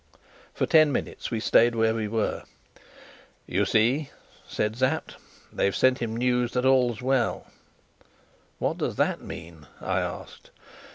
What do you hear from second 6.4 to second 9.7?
that all is well." "What does that mean?"